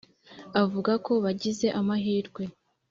[0.61, 2.43] avuga ko bagize amahirwe